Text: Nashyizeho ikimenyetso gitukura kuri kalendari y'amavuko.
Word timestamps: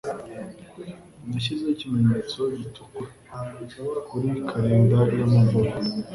Nashyizeho 1.29 1.71
ikimenyetso 1.75 2.39
gitukura 2.57 3.99
kuri 4.09 4.29
kalendari 4.49 5.13
y'amavuko. 5.21 5.75